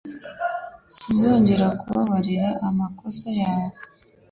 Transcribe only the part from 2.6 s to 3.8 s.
amakosa yawe.